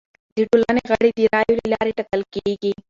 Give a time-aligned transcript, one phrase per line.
[0.35, 2.71] د ټولنې غړي د رایو له لارې ټاکل کیږي.